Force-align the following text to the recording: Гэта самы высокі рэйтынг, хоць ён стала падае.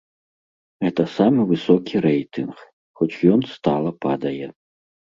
Гэта 0.85 1.05
самы 1.17 1.41
высокі 1.51 1.95
рэйтынг, 2.07 2.67
хоць 3.01 3.13
ён 3.37 3.41
стала 3.55 3.91
падае. 4.07 4.47